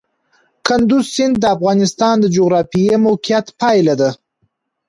[0.67, 4.09] کندز سیند د افغانستان د جغرافیایي موقیعت پایله ده.